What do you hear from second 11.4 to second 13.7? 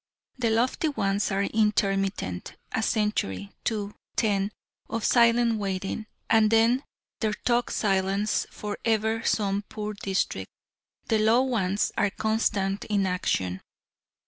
ones are constant in action.